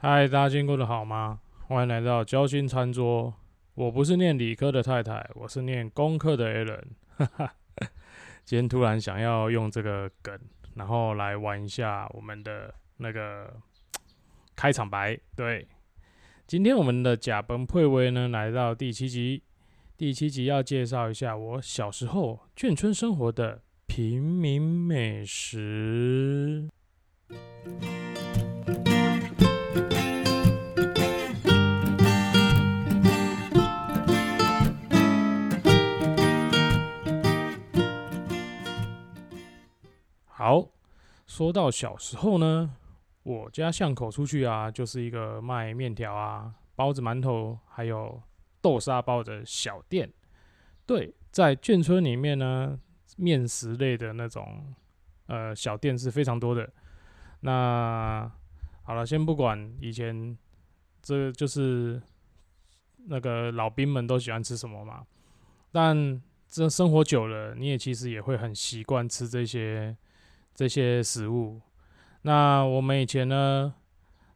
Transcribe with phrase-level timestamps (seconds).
[0.00, 1.40] 嗨，大家今天过得好吗？
[1.66, 3.34] 欢迎来到交心餐桌。
[3.74, 6.84] 我不是念理科的太太，我是念工科的 Alan。
[8.44, 10.38] 今天突然想要用这个梗，
[10.76, 13.52] 然后来玩一下我们的那个
[14.54, 15.18] 开场白。
[15.34, 15.66] 对，
[16.46, 19.42] 今天我们的甲崩配威呢，来到第七集。
[19.96, 26.68] 第七集要介绍一下我小时候眷村生活的平民美食。
[41.38, 42.68] 说到小时候呢，
[43.22, 48.20] 我家巷口出去啊，就是一个卖面条啊、包子、馒头，还有
[48.60, 50.12] 豆沙包的小店。
[50.84, 52.76] 对，在眷村里面呢，
[53.16, 54.74] 面食类的那种
[55.26, 56.68] 呃小店是非常多的。
[57.42, 58.28] 那
[58.82, 60.36] 好了，先不管以前，
[61.00, 62.02] 这就是
[63.06, 65.06] 那个老兵们都喜欢吃什么嘛。
[65.70, 69.96] 但这生活久了，你也其实也会很习惯吃这些。
[70.58, 71.60] 这些食物，
[72.22, 73.72] 那我们以前呢，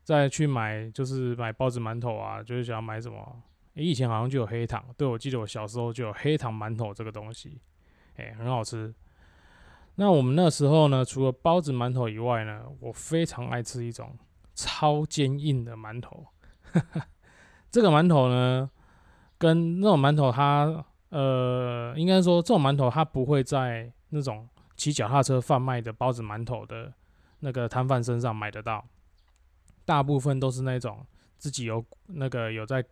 [0.04, 3.42] 再去买就是买包子、馒头啊，就是想要买什么？
[3.74, 7.60] 以前好像就有黑糖，对我记得我小时候就有黑糖馒头这个东西，
[8.14, 8.94] 哎，很好吃。
[9.96, 14.16] 那我们那时候呢，除了包子、馒头以外呢，我非常爱吃一种
[14.54, 16.24] 超坚硬的馒头。
[17.68, 18.70] 这个馒头呢，
[19.38, 24.48] 跟那种馒头它，呃，应该说这种馒头它不会在那种。
[24.82, 26.92] 骑脚踏车贩卖的包子、馒头的
[27.38, 28.84] 那个摊贩身上买得到，
[29.84, 31.06] 大部分都是那种
[31.38, 32.84] 自己有那个有在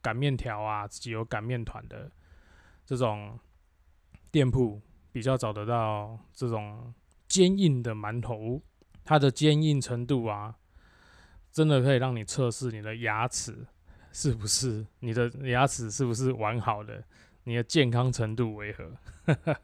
[0.00, 2.10] 擀面条啊，自己有擀面团的
[2.86, 3.38] 这种
[4.30, 4.80] 店铺
[5.12, 6.94] 比较找得到这种
[7.28, 8.62] 坚硬的馒头，
[9.04, 10.56] 它的坚硬程度啊，
[11.52, 13.66] 真的可以让你测试你的牙齿
[14.12, 17.04] 是不是你的牙齿是不是完好的。
[17.44, 18.90] 你的健康程度为何？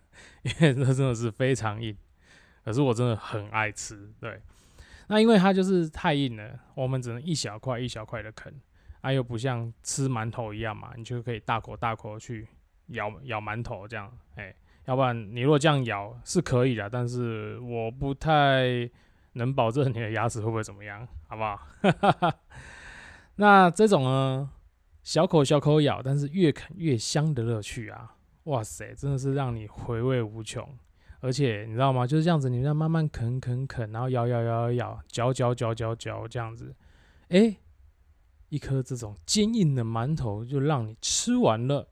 [0.42, 1.96] 因为这真的是非常硬，
[2.64, 4.10] 可是我真的很爱吃。
[4.20, 4.41] 对，
[5.08, 8.54] 那因为它就是太硬了，我们只能一小块一小块的啃，
[9.00, 12.46] 啊，又不像吃馒头一样嘛，你就可以大口大口去
[12.88, 14.10] 咬咬馒头这样。
[14.36, 14.54] 哎，
[14.86, 18.88] 要不然你如果这样咬是可以的，但是我不太
[19.34, 21.60] 能保证你的牙齿会不会怎么样，好不好？
[23.36, 24.50] 那这种呢？
[25.02, 28.16] 小口小口咬，但是越啃越香的乐趣啊！
[28.44, 30.66] 哇塞，真的是让你回味无穷。
[31.20, 32.06] 而且你知道吗？
[32.06, 36.74] 就是这样子，你要慢慢啃啃啃，然后咬咬咬咬咬，嚼嚼嚼嚼嚼这样子，
[37.28, 37.56] 哎，
[38.48, 41.88] 一颗这种坚硬的馒头就让你吃完了。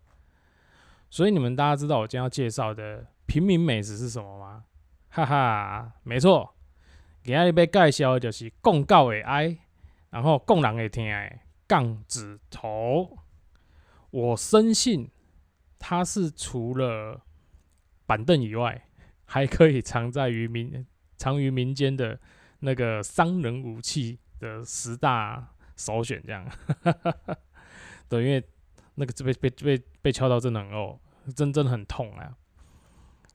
[1.11, 4.65] 所以你们大家知道我今天要介绍的平民美食是什么吗？
[5.11, 6.55] 哈哈，没错，
[7.23, 9.59] 今日要介绍的就是讲告会爱，
[10.11, 11.39] 然后讲人会听的。
[11.69, 13.19] 杠子头，
[14.11, 15.11] 我深信
[15.79, 17.21] 它是除了
[18.07, 18.89] 板凳以外，
[19.27, 20.85] 还可以藏在于民
[21.17, 22.19] 藏于民间的
[22.61, 26.21] 那个商人武器的十大首选。
[26.27, 26.51] 这样，
[28.09, 28.43] 对，因为
[28.95, 30.99] 那个被被被被敲到真的很哦，
[31.37, 32.35] 真真的很痛啊。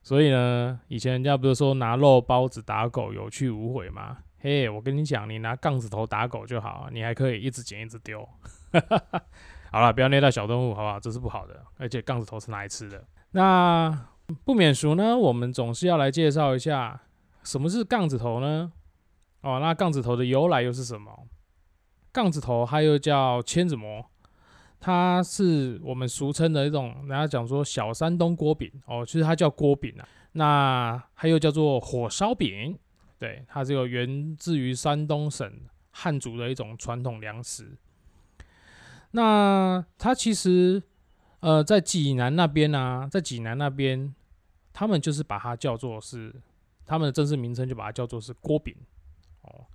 [0.02, 4.24] 所以呢，以前人家不是说拿肉包子打狗有去无回吗？
[4.46, 8.28] 嘿，我跟你讲，你拿杠子头打狗就好，你还可以一直捡一直丢。
[9.72, 11.00] 好了，不要虐待小动物，好不好？
[11.00, 11.64] 这是不好的。
[11.78, 13.02] 而且杠子头是拿来吃的。
[13.32, 14.06] 那
[14.44, 17.04] 不免俗呢，我们总是要来介绍一下
[17.42, 18.74] 什么是杠子头呢？
[19.44, 21.26] 哦，那杠子头的由来又是什么？
[22.12, 24.06] 杠子头它又叫千子馍，
[24.78, 30.06] 它是我们俗称的一种，人家讲说小山东锅饼哦，其实它叫锅饼啊。
[30.34, 32.78] 那它又叫做火烧饼。
[33.24, 35.50] 对，它这个源自于山东省
[35.92, 37.78] 汉族的一种传统粮食。
[39.12, 40.84] 那它其实，
[41.40, 44.14] 呃，在济南那边呢，在济南那边，
[44.74, 46.36] 他们就是把它叫做是
[46.86, 48.76] 他们的正式名称，就把它叫做是锅饼。
[49.44, 49.68] 哦，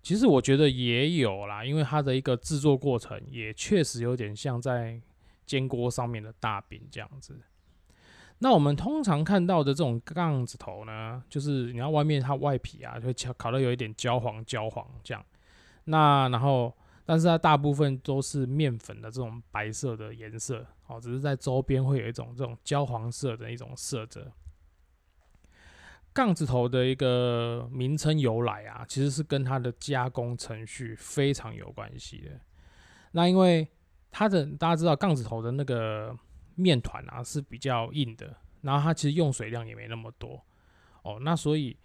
[0.00, 5.02] 其实我觉得也有啦，因为它的一个制作过程也确实有点像在
[5.44, 7.36] 煎锅上面的大饼这样子。
[8.38, 15.24] 那我们通常看到的这种杠子头呢，就是你要外面它外皮啊，就会烤烤的有一点焦黄焦黄这样。
[15.84, 16.70] 那然后，
[17.06, 24.30] 但是它大部分都是面粉的这种白色的颜色，哦，只是在周边会有一种这种焦黄色的一种色泽。
[26.12, 32.38] 杠子头的一个名称由来啊，其实是跟它的加工程序非常有关系的。
[33.12, 33.66] 那因为
[34.10, 36.14] 它的大家知道杠子头的那个。
[36.56, 40.44] 面团啊是比较硬的，然后它其实用水量也没那么多
[41.02, 41.76] 哦，那所以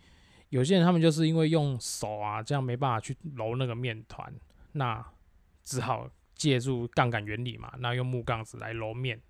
[0.49, 4.33] 有些人他们就是因为用手啊这样没办法去揉那个面团，
[4.71, 5.05] 那
[5.63, 9.21] 只好借助杠杆原理嘛，那用木杠子来揉面，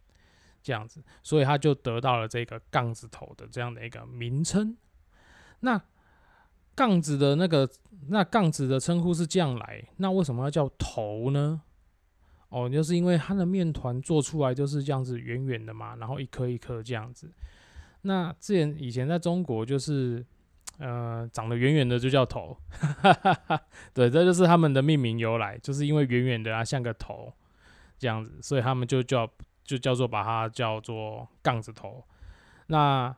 [0.63, 4.77] 这样子，所以他就得到了这个杠子头的这样的一个名称。
[5.59, 5.79] 那
[6.73, 7.69] 杠子的那个
[8.07, 11.61] 那杠子的称呼是这样来，那为什么要叫头呢？
[12.51, 17.31] 哦，就是因为它的面团做出来就是这样子圆圆的嘛，然后一颗一颗这样子。
[18.01, 20.25] 那之前以前在中国就是，
[20.77, 22.57] 呃，长得圆圆的就叫头，
[23.93, 27.31] 对，这就是他们的命名由来，就是因为圆圆的啊，像个头
[27.97, 29.25] 这样子，所以他们就叫
[29.63, 32.03] 就叫做把它叫做杠子头。
[32.67, 33.15] 那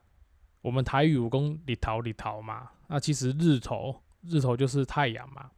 [0.61, 5.49] 我们台语武功里头里头嘛，那其实日头日头就是太阳嘛，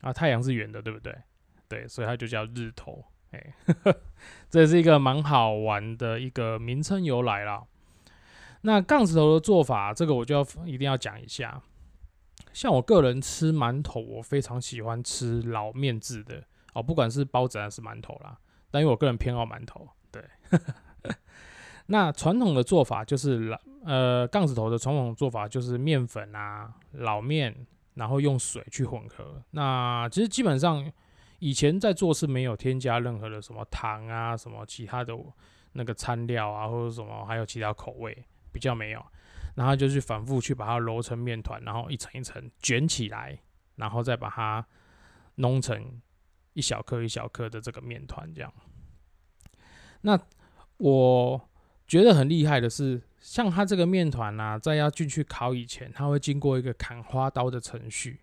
[0.00, 1.14] 啊，太阳是圆的，对不对？
[1.70, 3.04] 对，所以它就叫日头。
[3.30, 3.54] 哎，
[4.50, 7.62] 这是一个蛮好玩的一个名称由来啦。
[8.62, 11.62] 那杠子头的做法，这个我就要一定要讲一下。
[12.52, 18.36] 像我个人吃馒头，我非常喜欢吃老面制的哦，不管是包子还是馒头啦。
[18.72, 20.24] 但因为我个人偏好馒头，对。
[21.86, 27.64] 那传统的做法就是老呃杠子头的传统做法就是面粉啊老面，
[27.94, 29.40] 然后用水去混合。
[29.52, 30.90] 那其实基本上。
[31.40, 35.12] 以前在做是没有添加任何的什么糖啊，什么其他的
[35.72, 39.04] 那个餐料啊，或者什么还有其他口味比较没有，
[39.54, 43.38] 然后就去反复去把它揉成面团，然后一层一层卷起来，
[43.76, 44.64] 然后再把它
[45.36, 46.00] 弄成
[46.52, 48.52] 一小颗一小颗的这个面团这样。
[50.02, 50.20] 那
[50.76, 51.48] 我
[51.86, 58.20] 觉得很厉害的是，像它这个面团啊，在要进去烤以前，它会经过一个砍花刀的程序。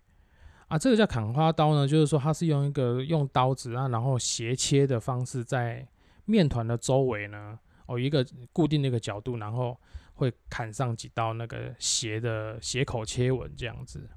[0.68, 5.86] 啊，这个叫砍花刀呢，就是说它是用一个用刀子啊，然后斜切的方式，在
[6.26, 9.78] 面团的周围呢，哦，一个固定的一个角度，然后
[10.12, 14.10] 会砍上几刀那个斜的斜口切纹这样子。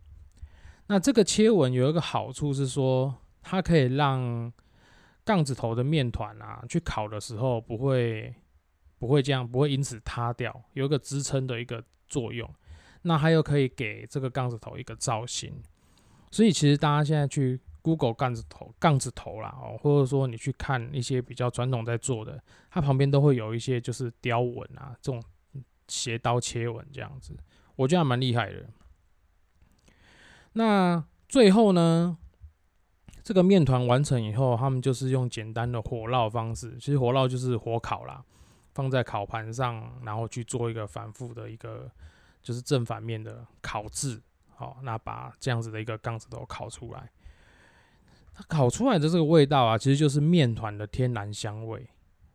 [0.87, 4.51] 那这个切纹有一个好处是说，它可以让
[5.23, 8.35] 杠子头的面团啊，去烤的时候不会
[8.99, 12.53] 不会这样，不会因此塌掉，有一个支撑的一个作用。
[13.03, 15.63] 那还有可以给这个杠子头一个造型。
[16.31, 25.21] 所以其实大家现在去 Google 杠子头杠子头啦，哦，或者说你去看一些比较传统在做的，它旁边都会有一些就是雕纹啊，这种
[25.87, 27.35] 斜刀切纹这样子，
[27.75, 28.69] 我觉得还蛮厉害的。
[30.53, 32.17] 那最后呢，
[33.23, 38.23] 这个面团完成以后，他们就是用简单的火烙方式，其实火烙就是火烤啦，
[38.73, 41.91] 放在烤盘上，然后去做一个反复的一个
[42.41, 44.21] 就是正反面的烤制。
[44.61, 47.09] 好，那把这样子的一个杠子头烤出来，
[48.31, 51.89] 它烤出来的这个味道啊，其实就是面团的天然香味。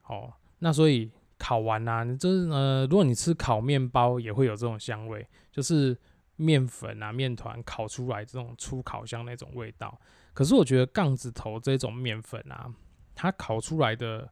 [0.08, 1.08] 哦，那所以
[1.38, 5.96] 烤完啊，你就是呃，如果你吃烤面包也会有这种香味，就是
[6.34, 9.96] 面粉啊、面团烤出来这种粗烤香那种味道。
[10.34, 12.68] 可是我觉得杠子头这种面粉啊，
[13.14, 14.28] 它烤出来的，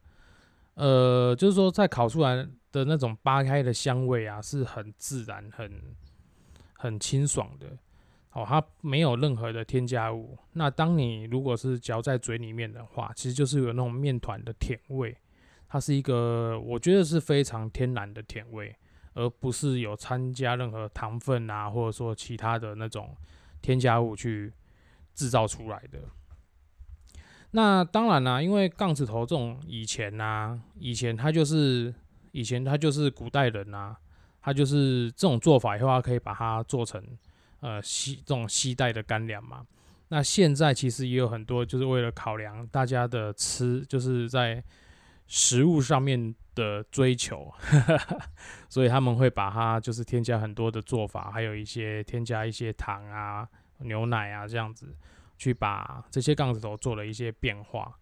[0.73, 5.81] 呃，就是说在烤出来的那种扒开的香味啊，是很自然、很
[6.77, 7.67] 很清爽的。
[8.35, 10.37] 哦，它没有任何的添加物。
[10.51, 15.15] 那当你如果是嚼在嘴里面的话，其实就是有那种面团的甜味。
[15.69, 18.75] 它是一个，我觉得是非常天然的甜味，
[19.13, 23.15] 而不是有参加任何糖分啊，或者说其他的那种
[23.61, 24.51] 添加物去
[25.13, 25.99] 制造出来的。
[27.51, 31.93] 那当然啦，因为杠子头这种以前呐，以前它就是
[32.33, 33.95] 以前它就是古代人呐，
[34.41, 37.01] 它就是这种做法以后，它可以把它做成。
[37.61, 39.65] 呃，西这种西带的干粮嘛，
[40.09, 44.63] 那现在其实也有很多，就是为了考量大家的吃，就是在
[45.25, 47.51] 食物上面的追求，
[48.69, 53.47] 所以他们会把它就是添加很多的做法，还有一些添加一些糖啊、
[53.79, 54.95] 牛奶啊这样子，
[55.37, 57.97] 去把这些杠子头做了一些变化。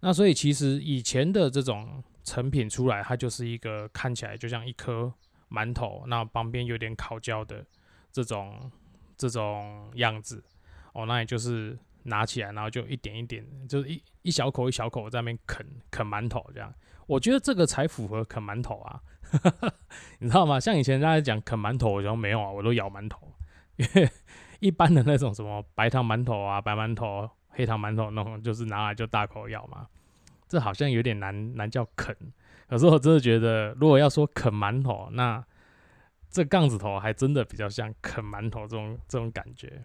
[0.00, 5.10] 那所以其实以前的这种成品出来，它就是一个看起来就像一颗
[5.50, 7.64] 馒头，那旁边有点烤焦的
[8.12, 8.70] 这种。
[9.18, 10.42] 这种样子
[10.94, 16.72] 哦，那也就是拿起来，然后就一点一点，就是一一小口一小口在那边啃啃馒头这样。
[17.06, 19.00] 我觉得这个才符合啃馒头啊，
[20.20, 20.60] 你知道吗？
[20.60, 23.32] 像以前大家讲啃馒头，我说没有啊，我都咬馒头，
[23.76, 24.10] 因 为
[24.60, 29.86] 一般的那种什么白糖馒头啊、白馒头、黑糖馒头那种，就是拿来就大口咬嘛。
[30.48, 32.16] 这好像有点难难叫啃，
[32.68, 35.44] 可是我真的觉得，如果要说啃馒头，那
[36.30, 39.82] 这杠子头还真的比较像啃馒头这种这种感觉。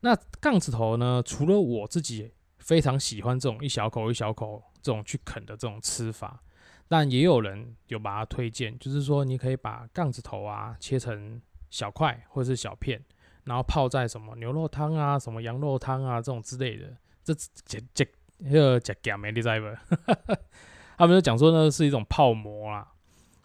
[0.00, 1.22] 那杠子头呢？
[1.24, 6.42] 除了我自己非常喜欢这种一小口一小口这种去啃的这种吃法，
[6.88, 11.40] 但也有人有把它推荐，就是说你可以把杠子头啊切成
[11.70, 13.02] 小块或者是小片，
[13.44, 17.32] 然后泡在什么牛肉汤啊、什么羊肉汤啊这种之类的，这
[17.64, 18.06] 这这
[18.38, 20.34] 那个假假没你知不？
[20.98, 22.92] 他们就讲说呢是一种泡馍啊，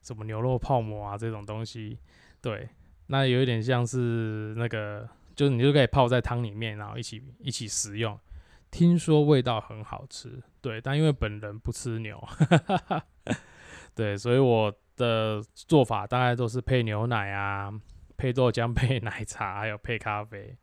[0.10, 2.00] 什么牛肉泡馍啊这种东西，
[2.42, 2.68] 对，
[3.08, 8.20] 那有一点像是那个，就是你就可以泡在汤里面，然后一起一起食用。
[8.72, 12.20] 听说味道很好吃，对，但因为本人不吃牛，
[13.94, 17.72] 对，所以我的做法大概都是配牛奶啊，
[18.18, 20.58] 配豆浆， 配奶茶，还有配咖啡。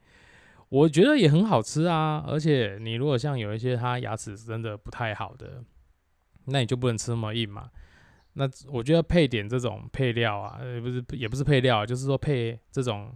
[0.69, 5.63] 我觉得也很好吃啊，而且你如果像有一些他牙齿真的不太好的，
[6.47, 7.71] 那你就不能吃那么硬嘛。
[8.37, 13.13] 那我觉得配点这种配料啊，也，不是也不是配料，就是说配这种，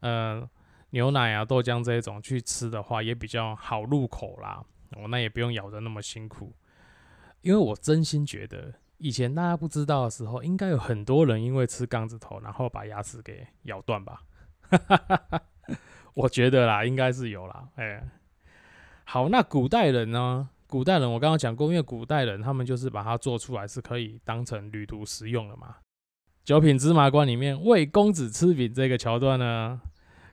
[0.00, 0.48] 呃。
[0.90, 4.64] 牛奶啊、豆浆这一种去吃的话，也比较好入口啦。
[4.92, 6.54] 哦，那也不用咬得那么辛苦。
[7.42, 14.22] 因为我真心觉得，以前大家不知道的时候，应该有很多人因为吃杠子头，然后把牙齿给咬断吧。
[16.14, 17.68] 我觉得啦，应该是有啦。
[17.74, 18.02] 哎，
[19.04, 20.48] 好，那古代人呢？
[20.66, 25.76] 古代人我刚刚讲过，因为古代人他们就是把它做出来是可以当成旅途食用的嘛。
[26.44, 29.80] 九品芝麻官里面喂公子吃饼这个桥段呢？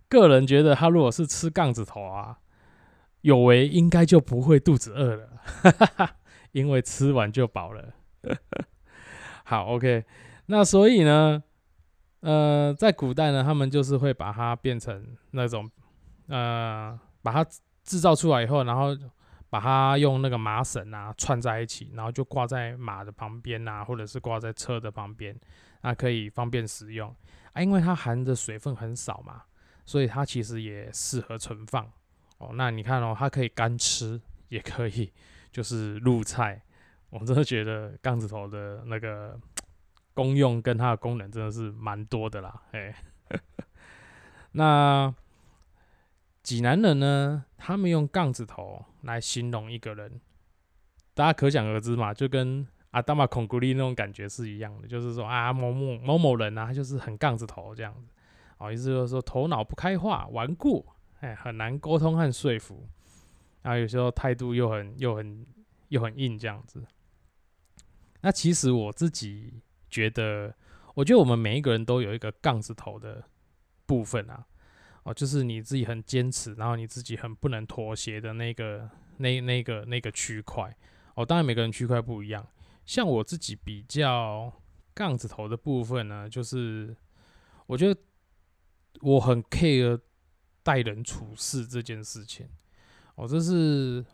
[0.10, 2.38] 个人觉得，他如果是吃杠子头啊，
[3.22, 5.30] 有为应该就不会肚子饿了，
[6.52, 7.94] 因为吃完就饱了。
[9.44, 10.06] 好，OK，
[10.46, 11.42] 那所以呢，
[12.20, 15.70] 呃，在古代呢，他们就是会把它变成那种，
[16.28, 17.44] 呃，把它
[17.84, 18.96] 制造出来以后，然后
[19.54, 25.40] 把它用那个麻绳啊串在一起，然后就挂在马的旁边啊，或者是挂在车的旁边，
[25.84, 27.16] 那可以方便使用
[27.52, 29.44] 啊，因为它含的水分很少嘛。
[29.86, 31.88] 所以它其实也适合存放
[32.40, 32.50] 哦。
[32.56, 34.20] 那你看哦，它可以干吃，
[34.50, 35.14] 也可以
[35.52, 36.60] 就是入菜。
[37.12, 39.40] 我真的觉得杠子头的那个
[40.16, 42.60] 功用跟它的功能真的是蛮多的啦。
[42.72, 42.96] 哎，
[44.54, 45.14] 那
[46.44, 50.20] 济南人呢，他们用杠子头来形容一个人，
[51.14, 58.14] 大家可想而知嘛，就跟阿达玛孔古力那种感觉是一样的，就是说啊某某某某人啊，他就是很杠子头这样子。
[58.60, 60.86] 哦意思就是说头脑不开化、顽固，
[61.22, 62.88] 哎，很难沟通和说服，
[63.62, 65.46] 然后有时候态度又很、又很、
[65.90, 66.86] 又很硬这样子。
[68.22, 70.54] 那其实我自己觉得，
[70.94, 73.24] 我觉得我们每一个人都有一个杠子头的
[73.86, 74.46] 部分啊，
[75.04, 80.76] 哦，就是你自己很坚持，然后你自己很不能妥协的那个、那、那个、那个区块。
[81.16, 82.48] 哦，当然每个人区块不一样，
[82.86, 84.52] 像我自己比较
[84.94, 86.96] 杠子头的部分呢，就是
[87.68, 88.00] 我觉得。
[89.02, 90.00] 我很 care
[90.62, 92.48] 待人处事这件事情，
[93.16, 94.06] 哦，这是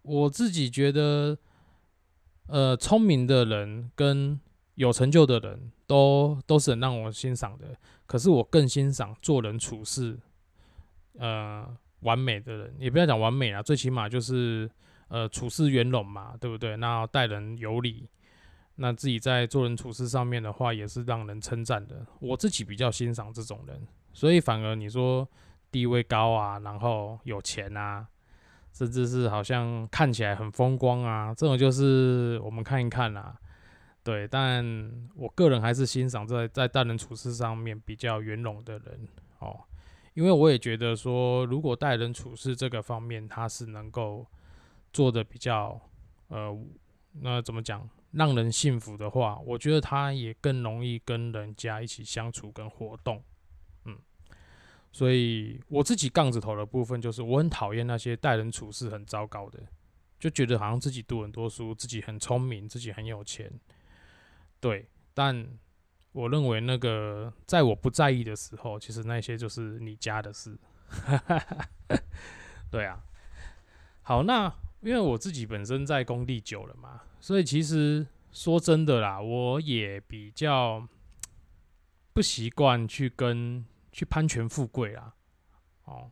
[0.00, 1.38] 我自己觉得，
[2.46, 4.40] 呃，聪明的人跟
[4.76, 7.76] 有成就的人都都是很让我欣赏的。
[8.06, 10.18] 可是我更欣赏做人处事，
[11.18, 11.66] 呃，
[12.00, 14.70] 完美的人，也不要讲完美啊，最起码就是
[15.08, 16.76] 呃处事圆融嘛，对不对？
[16.76, 18.08] 那待人有礼，
[18.76, 22.06] 那自己在做人处事上面的话，也是让人称赞的。
[22.20, 23.86] 我自己比较欣赏这种人。
[24.12, 25.28] 所以反而你说
[25.70, 28.06] 地位高啊，然后有钱啊，
[28.72, 33.34] 甚至是好像看起来很风光啊，这种就是我们看一看啦。
[34.04, 34.64] 对，但
[35.14, 39.60] 我个人还是欣赏在在待人处事上面比较圆融的人哦，
[40.14, 44.26] 因为我也觉得说，如果待人处事这个方面他是能够
[44.92, 45.80] 做的比较
[46.28, 46.56] 呃，
[47.20, 53.22] 那怎么讲，让人幸福的话，我觉得他也更容易跟人家一起相处跟活动。
[53.84, 53.96] 嗯
[54.92, 59.58] 所以我自己杠子头的部分，就是我很讨厌那些待人处事很糟糕的，
[60.18, 63.50] 就觉得好像自己读很多书，自己很聪明，自己很有钱。
[64.60, 65.48] 对，但
[66.12, 70.56] 我认为那个在我不在意的时候，其实那些就是你家的事。
[72.70, 73.02] 对啊，
[74.02, 80.88] 好，那因为我自己本身在工地久了嘛，所以其实说真的啦，我也比较
[82.12, 83.64] 不习惯去跟。
[83.94, 85.12] 去攀权富贵啦，
[85.84, 86.10] 哦，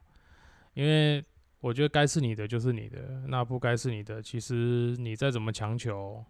[0.74, 1.24] 因为
[1.60, 6.22] 我觉得该是你的就是你的，那不该是你的，其实你再怎么强求，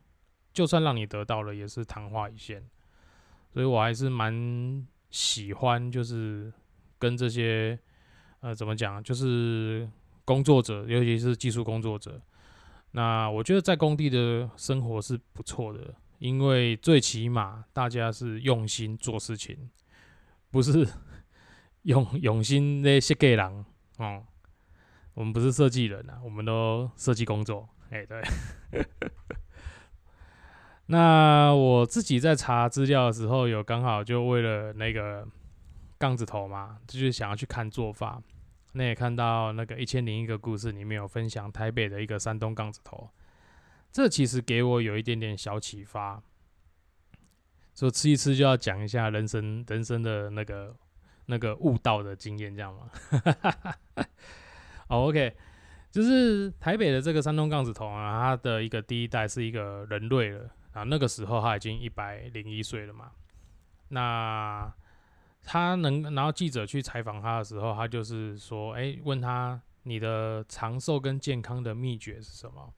[0.52, 2.64] 就算让你得到了，也是昙花一现。
[3.52, 6.52] 所以我还是蛮喜欢，就是
[6.98, 7.78] 跟这些
[8.40, 9.88] 呃，怎么讲，就是
[10.24, 12.20] 工作者，尤其是技术工作者。
[12.92, 19.70] 那我觉得在工地的生活是不错的，因为最起码大家是用心做事情，
[20.50, 20.86] 不是。
[21.84, 23.64] 用用心的设计人
[23.96, 24.22] 哦，
[25.14, 27.66] 我们不是设计人啊，我们都设计工作。
[27.88, 28.20] 哎，对。
[30.90, 35.24] 那我自己在查资料的时候，有刚好就为了那个
[35.98, 38.20] 杠子头嘛，就是想要去看做法。
[38.72, 43.08] 那也看到那个一千零一个故事里面有分享台北的一个山东杠子头，
[43.92, 46.20] 这其实给我有一点点小启发。
[47.72, 50.74] 说吃一吃就要讲一下人生人生的那个
[51.26, 52.90] 那个悟道的经验，这样吗？
[54.88, 55.36] 好， OK，
[55.92, 63.12] 就是台北的这个山东杠子头啊，他的一个第一代是一个人类了啊，那个时候他已经一百零一岁了嘛。
[63.88, 64.72] 那
[65.42, 72.72] 他能，然后记者去采访他的时候，他就是说，哎，问他你的长寿跟健康的秘诀是什么？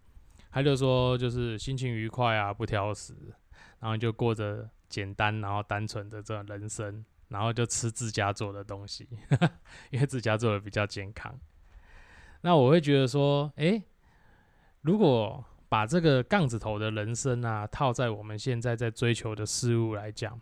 [0.50, 3.14] 他就说，就是心情愉快啊，不挑食，
[3.80, 9.08] 然后就过着简单然后单纯的这种人生，然后就吃自家做的东西，
[9.90, 11.38] 因为自家做的比较健康。
[12.42, 13.82] 那我会觉得说，哎，
[14.82, 20.38] 如果把这个杠子头的人生啊，套在我们现在在追求的事物来讲。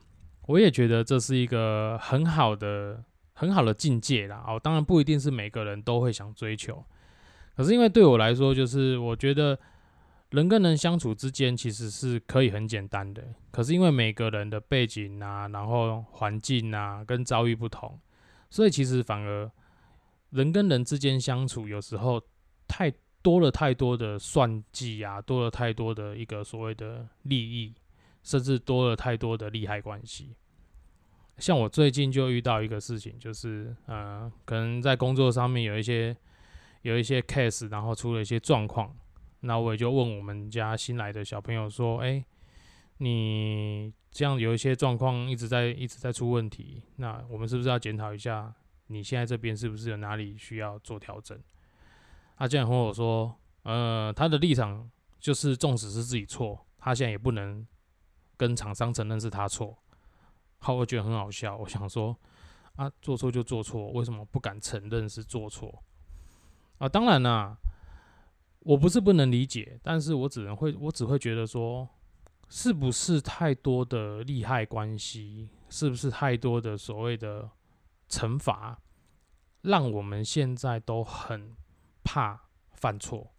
[0.49, 4.43] 我也觉得这是一个很好的、很好的境界啦。
[4.45, 6.85] 哦，当然不一定是每个人都会想追求，
[7.57, 9.57] 可是因为对我来说，就是我觉得
[10.31, 13.23] 人跟人相处之间其实是可以很简单的。
[13.53, 17.97] 可是因为每个人的背景啊，然后环境啊，跟遭遇不同，
[18.51, 19.49] 所以其实反而
[20.31, 22.21] 人跟人之间相处有时候
[22.67, 27.75] 太多了太多的算计啊，多了太多的一个所谓的利益，
[28.23, 30.35] 甚至多了太多的利害关系。
[31.39, 36.17] 像我最近就遇到一个事情，就是呃，可能在工作上面有一些
[36.83, 38.95] 有一些 case，然后出了一些状况，
[39.41, 42.23] 那我也就问我们家新来的小朋友说：“哎，
[42.99, 48.55] 你这样有一些状况一直在一直在出问题，那我们是不是要检讨一下？
[48.89, 51.39] 你现在这边是不是有哪里需要做调整？”
[52.41, 57.67] 他竟然和我说：“呃，他的立场就是，纵使是自己错，他现在也不能
[58.39, 59.77] 跟厂商承认是他错。”
[60.57, 61.55] 好，我觉得很好笑。
[61.59, 62.19] 我想说，
[62.77, 65.85] 啊，做错就做错，为什么不敢承认是做错？
[66.79, 67.59] 啊，当然啦，
[68.61, 71.87] 我不是不能理解，但是我只能会，我只会觉得说，
[72.49, 77.51] 是不是太多的利害关系，是不是太多的所谓的
[78.09, 78.81] 惩罚，
[79.61, 81.55] 让我们现在都很
[82.05, 83.33] 怕犯错？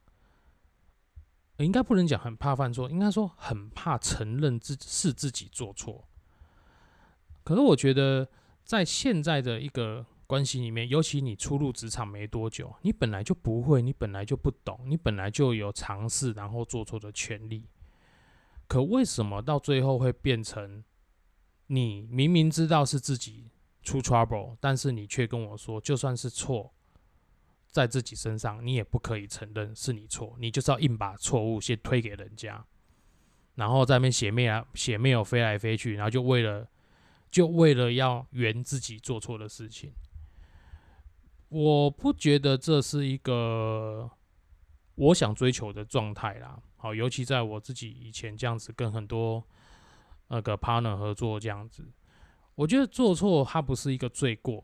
[1.58, 6.08] 应该不能讲很怕犯错，应该说很怕承认自是自己做错。
[7.43, 8.28] 可是我觉得，
[8.63, 17.67] 在现在的一个关系里面，尤其你初入职场没多久，你本来就不会，你本来就不懂，你本来就有尝试然后做错的权利。
[18.67, 20.84] 可为什么到最后会变成
[21.67, 23.52] 你明明知道是自己
[23.84, 26.74] 出 trouble，但是你却跟我说，就算是错
[27.72, 32.64] 在自己身上，你也不可以承认是你错，你就是要硬把错误先推给人家，
[33.56, 36.68] 然后在那边写面啊写没有飞来飞去，然后就为了。
[37.32, 39.94] 就为了要圆自己做错的事情，
[41.48, 44.12] 我不觉得这是一个
[44.96, 46.62] 我想追求的状态啦。
[46.76, 49.42] 好，尤其在我自己以前这样子跟很多
[50.28, 51.86] 那个 partner 合作这样子，
[52.54, 54.62] 我觉得做错它不是一个罪过，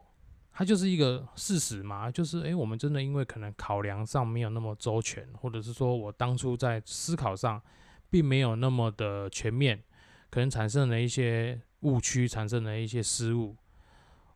[0.58, 2.10] 它就是一个事实嘛。
[2.10, 7.62] 就是诶，我们真的因为可能考量上没有那么周全，或者是说我当初在思考上
[8.10, 9.84] 并没有那么的全面，
[10.30, 11.62] 可能产生了一些。
[11.82, 13.56] 误区产生了一些失误，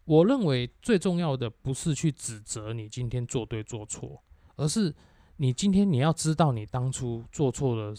[0.05, 4.21] 我认为最重要的不是去指责你今天做对做错，
[4.57, 4.93] 而是
[5.37, 7.95] 你今天你要知道你当初做错的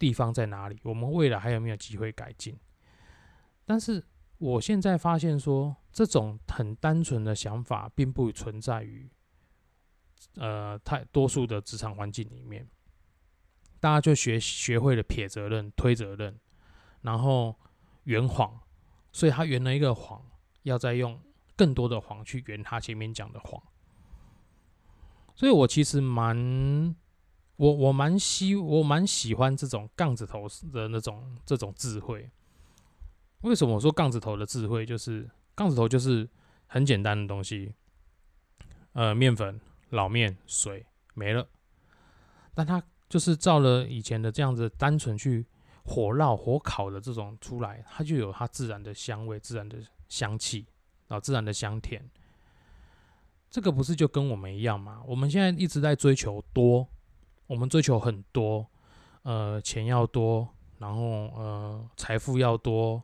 [0.00, 2.58] 地方在哪里，我们未来还有没有机会改进。
[3.64, 4.04] 但是
[4.38, 9.08] 我现在发现说，这种很单纯的想法并不存在于
[10.36, 12.68] 呃太多数的职场环境里面，
[13.80, 16.38] 大家就学学会了撇责任、推责任，
[17.02, 17.56] 然后。
[18.06, 18.60] 圆谎，
[19.12, 20.24] 所以他圆了一个谎，
[20.62, 21.20] 要再用
[21.56, 23.60] 更多的谎去圆他前面讲的谎。
[25.34, 26.94] 所以我其实蛮，
[27.56, 32.30] 我我蛮喜我蛮喜欢这种杠子头的那种这种智慧。
[33.42, 34.84] 为什么我说杠子头的智慧？
[34.84, 36.28] 就是杠子头就是
[36.66, 37.74] 很简单的东西，
[38.92, 41.48] 呃，面粉、老面、水没了，
[42.54, 45.46] 但它就是照了以前的这样子单纯去。
[45.88, 50.66] 火烙、火烤的这种出来，它就有它自然的香味、自然的香气，
[51.06, 52.04] 啊，自然的香甜。
[53.48, 55.00] 这个不是就跟我们一样吗？
[55.06, 56.88] 我们现在一直在追求多，
[57.46, 58.68] 我们追求很多，
[59.22, 61.02] 呃，钱要多，然后
[61.36, 63.00] 呃，财富要多，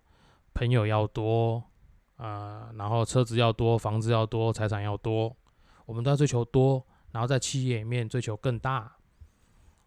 [0.55, 1.63] 朋友要多，
[2.17, 5.37] 呃，然后车子要多，房子要多，财产要多，
[5.87, 8.97] 我们都要追求多，然后在企业里面追求更大。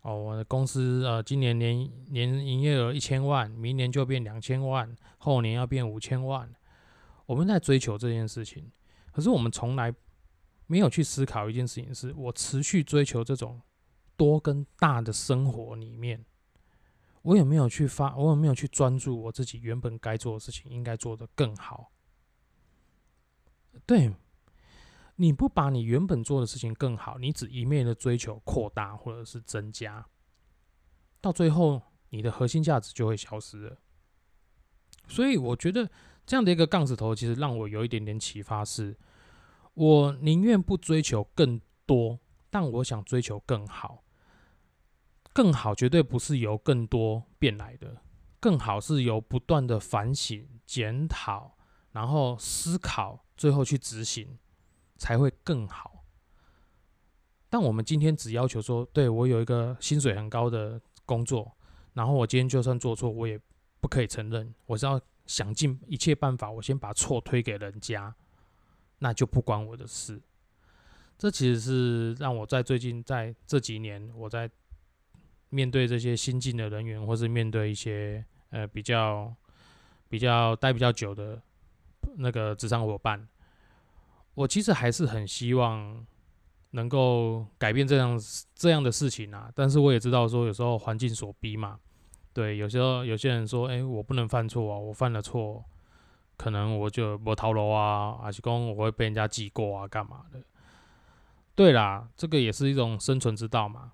[0.01, 6.47] 哦，我的公司呃，今年年年营业额一千万，明年就变两千万，后年要变五千万。
[7.25, 8.71] 我们在追求这件事情，
[9.11, 9.91] 可是我们从来
[10.67, 13.59] 没有去思考一件事情：是我持续追求这种
[14.15, 16.23] 多跟大的生活里面，
[17.25, 18.15] 我有没有去发？
[18.15, 21.91] 我有没有去专注我自己原本该做的事情，应该做的更好？
[23.87, 24.13] 对，
[25.15, 30.05] 你不把你原本做的事情更好，你只一面的追求扩大或者是增加，
[31.19, 33.77] 到最后你的核心价值就会消失了。
[35.07, 35.89] 所以我觉得
[36.27, 38.95] 这样的一个杠子头，其实让我有一点点启发，是
[39.73, 42.19] 我宁愿不追求更多，
[42.51, 44.03] 但我想追求更好。
[45.35, 47.97] 更好绝对不是由更多变来的，
[48.39, 51.57] 更好是由不断的反省、检讨，
[51.91, 53.23] 然后思考。
[53.37, 54.39] 最后去执行
[54.95, 56.05] 才会更好。
[57.49, 61.51] 但我们今天只要求说，对我有一个薪水很高的工作，
[61.91, 63.37] 然后我今天就算做错，我也
[63.81, 68.15] 不可以承认，我是要想尽一切办法，我先把错推给人家，
[68.99, 70.21] 那就不关我的事。
[71.17, 74.49] 这其实是让我在最近在这几年，我在
[75.55, 79.33] 面对这些新进的人员，或是面对一些呃比较
[80.09, 81.41] 比较待比较久的。
[82.17, 83.27] 那个职场伙伴，
[84.35, 86.05] 我其实还是很希望
[86.71, 88.17] 能够改变这样
[88.53, 89.51] 这样的事情啊。
[89.53, 91.79] 但是我也知道说，有时候环境所逼嘛。
[92.31, 95.65] 对，有时候有些人说，哎，我不能犯错啊，我犯了错，
[96.37, 100.39] 可能我就我逃楼啊，还是讲我会被人家记过啊，干嘛的？
[101.55, 103.91] 对啦，这个也是一种生存之道嘛。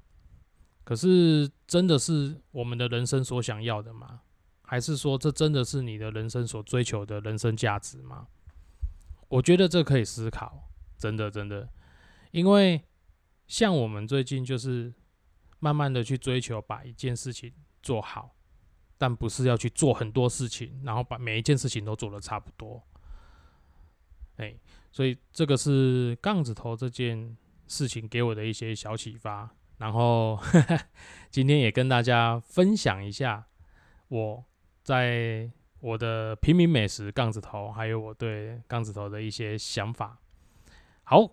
[0.83, 4.21] 可是，真的是我们的人生所想要的吗？
[4.63, 8.27] 还是说，这真的是你的人生所追求的人生价值吗？
[9.27, 11.69] 我觉得这可以思考，真的真的，
[12.31, 12.83] 因为
[13.47, 14.93] 像我们最近就是
[15.59, 18.35] 慢慢的去追求把一件事情做好，
[18.97, 22.81] 但不是要去做很多事情，然后把每一件事情都做的差不多。
[24.37, 24.57] 哎，
[24.91, 30.39] 所以这个是杠子头这件事情给我的一些小启发，然后
[31.29, 33.47] 今天也跟大家分享一下
[34.07, 34.45] 我。
[34.83, 35.47] 在
[35.79, 40.17] 我的平民美食杠子头，还有我对杠子头的一些想法。
[41.03, 41.29] 好，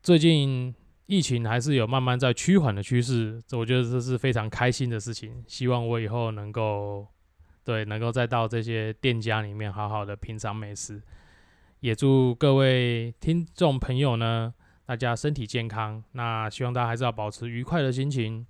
[0.00, 0.72] 最近
[1.06, 5.44] 疫情还是有慢慢在趋缓的趋势，我觉得这是非常开心的事情。
[5.48, 7.08] 希望我以后能够
[7.64, 11.02] 对能够再到这些店家里面好好的品尝美食。
[11.80, 14.54] 也祝各位听众朋友呢，
[14.86, 16.02] 大家身体健康。
[16.12, 18.46] 那希望大家还是要保持愉快的心情。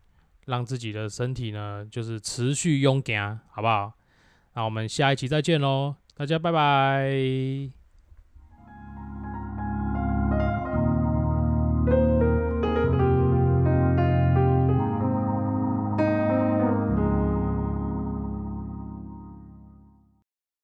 [0.46, 3.94] 让自己的身体呢，就是持续勇敢，好不好？
[4.52, 7.83] 那我们下一期再见喽，大家拜拜。